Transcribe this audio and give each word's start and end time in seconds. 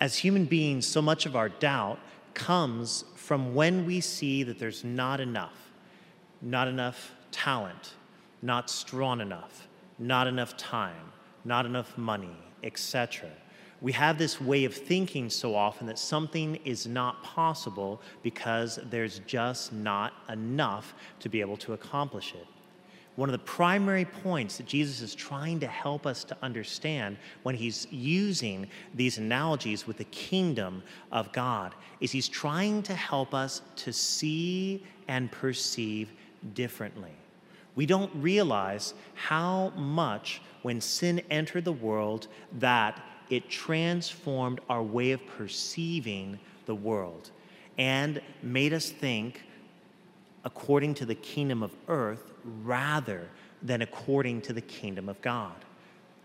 As 0.00 0.18
human 0.18 0.44
beings, 0.44 0.86
so 0.86 1.00
much 1.00 1.26
of 1.26 1.36
our 1.36 1.48
doubt 1.48 1.98
comes 2.34 3.04
from 3.14 3.54
when 3.54 3.86
we 3.86 4.00
see 4.00 4.42
that 4.42 4.58
there's 4.58 4.84
not 4.84 5.20
enough, 5.20 5.72
not 6.42 6.68
enough 6.68 7.12
talent, 7.30 7.94
not 8.42 8.68
strong 8.68 9.20
enough, 9.20 9.68
not 9.98 10.26
enough 10.26 10.56
time, 10.56 11.12
not 11.44 11.64
enough 11.64 11.96
money, 11.96 12.36
etc. 12.62 13.30
We 13.80 13.92
have 13.92 14.18
this 14.18 14.40
way 14.40 14.64
of 14.64 14.74
thinking 14.74 15.30
so 15.30 15.54
often 15.54 15.86
that 15.86 15.98
something 15.98 16.56
is 16.64 16.86
not 16.86 17.22
possible 17.22 18.00
because 18.22 18.78
there's 18.90 19.20
just 19.20 19.72
not 19.72 20.12
enough 20.28 20.94
to 21.20 21.28
be 21.28 21.40
able 21.40 21.56
to 21.58 21.74
accomplish 21.74 22.34
it. 22.34 22.46
One 23.16 23.28
of 23.28 23.32
the 23.32 23.38
primary 23.38 24.04
points 24.04 24.56
that 24.56 24.66
Jesus 24.66 25.00
is 25.00 25.14
trying 25.14 25.60
to 25.60 25.68
help 25.68 26.04
us 26.04 26.24
to 26.24 26.36
understand 26.42 27.16
when 27.44 27.54
he's 27.54 27.86
using 27.90 28.68
these 28.92 29.18
analogies 29.18 29.86
with 29.86 29.98
the 29.98 30.04
kingdom 30.04 30.82
of 31.12 31.32
God 31.32 31.74
is 32.00 32.10
he's 32.10 32.28
trying 32.28 32.82
to 32.84 32.94
help 32.94 33.32
us 33.32 33.62
to 33.76 33.92
see 33.92 34.84
and 35.06 35.30
perceive 35.30 36.10
differently. 36.54 37.12
We 37.76 37.86
don't 37.86 38.10
realize 38.16 38.94
how 39.14 39.70
much 39.76 40.42
when 40.62 40.80
sin 40.80 41.20
entered 41.30 41.64
the 41.64 41.72
world 41.72 42.26
that 42.58 43.00
it 43.30 43.48
transformed 43.48 44.60
our 44.68 44.82
way 44.82 45.12
of 45.12 45.24
perceiving 45.26 46.38
the 46.66 46.74
world 46.74 47.30
and 47.78 48.20
made 48.42 48.72
us 48.72 48.90
think 48.90 49.42
according 50.44 50.94
to 50.94 51.06
the 51.06 51.14
kingdom 51.14 51.62
of 51.62 51.74
earth 51.88 52.32
rather 52.62 53.28
than 53.62 53.82
according 53.82 54.42
to 54.42 54.52
the 54.52 54.60
kingdom 54.60 55.08
of 55.08 55.20
God. 55.22 55.54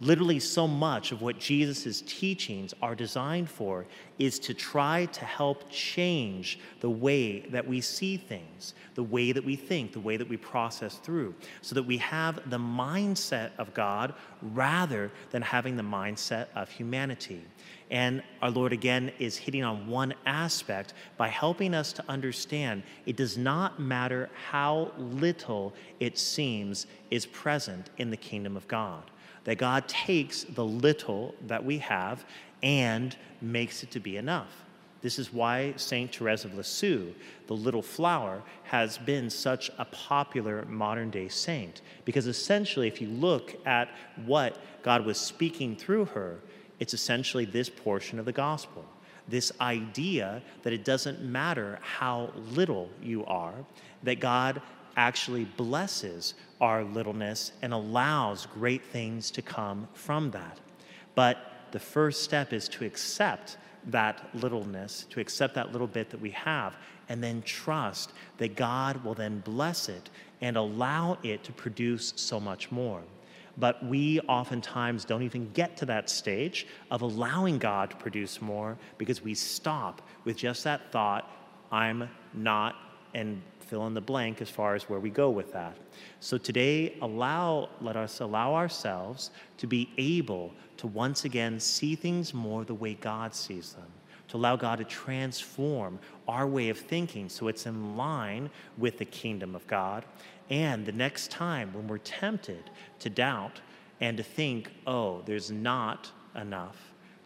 Literally, 0.01 0.39
so 0.39 0.65
much 0.65 1.11
of 1.11 1.21
what 1.21 1.39
Jesus' 1.39 2.01
teachings 2.07 2.73
are 2.81 2.95
designed 2.95 3.49
for 3.49 3.85
is 4.17 4.39
to 4.39 4.53
try 4.53 5.05
to 5.07 5.25
help 5.25 5.69
change 5.69 6.57
the 6.79 6.89
way 6.89 7.41
that 7.41 7.67
we 7.67 7.81
see 7.81 8.15
things, 8.15 8.75
the 8.95 9.03
way 9.03 9.33
that 9.33 9.43
we 9.43 9.57
think, 9.57 9.91
the 9.91 9.99
way 9.99 10.15
that 10.15 10.29
we 10.29 10.37
process 10.37 10.95
through, 10.99 11.35
so 11.61 11.75
that 11.75 11.83
we 11.83 11.97
have 11.97 12.49
the 12.49 12.57
mindset 12.57 13.51
of 13.57 13.73
God 13.73 14.13
rather 14.41 15.11
than 15.31 15.41
having 15.41 15.75
the 15.75 15.83
mindset 15.83 16.47
of 16.55 16.69
humanity. 16.69 17.43
And 17.91 18.23
our 18.41 18.51
Lord 18.51 18.71
again 18.71 19.11
is 19.19 19.35
hitting 19.35 19.65
on 19.65 19.85
one 19.85 20.13
aspect 20.25 20.93
by 21.17 21.27
helping 21.27 21.73
us 21.73 21.91
to 21.93 22.05
understand 22.07 22.83
it 23.05 23.17
does 23.17 23.37
not 23.37 23.81
matter 23.81 24.29
how 24.49 24.93
little 24.97 25.73
it 25.99 26.17
seems 26.17 26.87
is 27.11 27.25
present 27.25 27.89
in 27.97 28.11
the 28.11 28.17
kingdom 28.17 28.55
of 28.55 28.65
God 28.69 29.03
that 29.49 29.57
God 29.57 29.87
takes 29.87 30.43
the 30.43 30.63
little 30.63 31.33
that 31.47 31.65
we 31.65 31.79
have 31.79 32.23
and 32.61 33.17
makes 33.41 33.81
it 33.81 33.89
to 33.89 33.99
be 33.99 34.15
enough. 34.15 34.63
This 35.01 35.17
is 35.17 35.33
why 35.33 35.73
St. 35.75 36.15
Therese 36.15 36.45
of 36.45 36.53
Lisieux, 36.53 37.15
the 37.47 37.55
little 37.55 37.81
flower, 37.81 38.43
has 38.65 38.99
been 38.99 39.27
such 39.27 39.71
a 39.79 39.85
popular 39.85 40.65
modern 40.65 41.09
day 41.09 41.29
saint. 41.29 41.81
Because 42.05 42.27
essentially, 42.27 42.87
if 42.87 43.01
you 43.01 43.07
look 43.07 43.55
at 43.65 43.89
what 44.27 44.55
God 44.83 45.03
was 45.03 45.17
speaking 45.17 45.75
through 45.75 46.05
her, 46.05 46.41
it's 46.79 46.93
essentially 46.93 47.45
this 47.45 47.71
portion 47.71 48.19
of 48.19 48.25
the 48.25 48.31
gospel. 48.31 48.85
This 49.27 49.51
idea 49.59 50.43
that 50.61 50.73
it 50.73 50.85
doesn't 50.85 51.23
matter 51.23 51.79
how 51.81 52.33
little 52.51 52.87
you 53.01 53.25
are, 53.25 53.55
that 54.03 54.19
God 54.19 54.61
actually 54.99 55.45
blesses 55.45 56.33
our 56.59 56.83
littleness 56.83 57.53
and 57.61 57.71
allows 57.71 58.45
great 58.47 58.83
things 58.83 59.31
to 59.31 59.41
come 59.41 59.87
from 59.93 60.29
that. 60.31 60.59
But 61.15 61.37
the 61.71 61.79
first 61.79 62.21
step 62.21 62.51
is 62.51 62.67
to 62.67 62.83
accept 62.83 63.57
that 63.87 64.29
littleness, 64.33 65.05
to 65.09 65.21
accept 65.21 65.55
that 65.55 65.71
little 65.71 65.87
bit 65.87 66.09
that 66.09 66.19
we 66.19 66.31
have, 66.31 66.75
and 67.07 67.23
then 67.23 67.41
trust 67.43 68.11
that 68.39 68.57
God 68.57 69.01
will 69.05 69.13
then 69.13 69.39
bless 69.39 69.87
it 69.87 70.09
and 70.41 70.57
allow 70.57 71.17
it 71.23 71.45
to 71.45 71.53
produce 71.53 72.11
so 72.17 72.37
much 72.37 72.69
more. 72.69 73.01
But 73.57 73.81
we 73.85 74.19
oftentimes 74.21 75.05
don't 75.05 75.23
even 75.23 75.49
get 75.53 75.77
to 75.77 75.85
that 75.85 76.09
stage 76.09 76.67
of 76.91 77.03
allowing 77.03 77.57
God 77.57 77.91
to 77.91 77.95
produce 77.95 78.41
more 78.41 78.77
because 78.97 79.21
we 79.21 79.33
stop 79.33 80.01
with 80.25 80.35
just 80.35 80.65
that 80.65 80.91
thought, 80.91 81.31
I'm 81.71 82.09
not, 82.33 82.75
and 83.13 83.41
fill 83.59 83.85
in 83.85 83.93
the 83.93 84.01
blank 84.01 84.41
as 84.41 84.49
far 84.49 84.73
as 84.73 84.89
where 84.89 84.99
we 84.99 85.09
go 85.09 85.29
with 85.29 85.53
that. 85.53 85.77
So 86.19 86.37
today, 86.37 86.97
allow, 87.01 87.69
let 87.81 87.95
us 87.95 88.19
allow 88.19 88.55
ourselves 88.55 89.29
to 89.57 89.67
be 89.67 89.89
able 89.97 90.53
to 90.77 90.87
once 90.87 91.25
again 91.25 91.59
see 91.59 91.95
things 91.95 92.33
more 92.33 92.63
the 92.63 92.73
way 92.73 92.95
God 92.95 93.35
sees 93.35 93.73
them, 93.73 93.91
to 94.29 94.37
allow 94.37 94.55
God 94.55 94.77
to 94.79 94.85
transform 94.85 95.99
our 96.27 96.47
way 96.47 96.69
of 96.69 96.79
thinking 96.79 97.29
so 97.29 97.47
it's 97.47 97.67
in 97.67 97.95
line 97.95 98.49
with 98.77 98.97
the 98.97 99.05
kingdom 99.05 99.55
of 99.55 99.67
God. 99.67 100.03
And 100.49 100.85
the 100.85 100.91
next 100.91 101.29
time 101.29 101.71
when 101.73 101.87
we're 101.87 101.99
tempted 101.99 102.71
to 102.99 103.09
doubt 103.09 103.61
and 104.01 104.17
to 104.17 104.23
think, 104.23 104.71
oh, 104.87 105.21
there's 105.25 105.51
not 105.51 106.11
enough, 106.35 106.77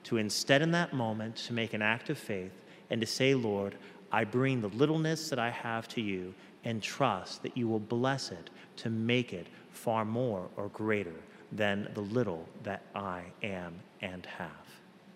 to 0.04 0.18
instead 0.18 0.62
in 0.62 0.72
that 0.72 0.94
moment 0.94 1.38
to 1.38 1.54
make 1.54 1.74
an 1.74 1.82
act 1.82 2.10
of 2.10 2.18
faith 2.18 2.52
and 2.90 3.00
to 3.00 3.08
say, 3.08 3.34
Lord, 3.34 3.76
I 4.14 4.24
bring 4.24 4.62
the 4.62 4.70
littleness 4.70 5.30
that 5.32 5.40
I 5.40 5.50
have 5.50 5.88
to 5.90 6.02
you 6.02 6.36
and 6.64 6.82
trust 6.82 7.42
that 7.42 7.58
you 7.58 7.68
will 7.68 7.80
bless 7.80 8.32
it 8.32 8.52
to 8.78 8.92
make 8.92 9.34
it 9.34 9.48
far 9.72 10.06
more 10.06 10.48
or 10.56 10.70
greater 10.70 11.16
than 11.52 11.90
the 11.96 12.02
little 12.02 12.48
that 12.62 12.84
I 12.94 13.24
am 13.42 13.74
and 14.02 14.26
have. 14.28 14.50